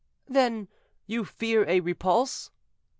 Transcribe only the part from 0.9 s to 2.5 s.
you fear a repulse?"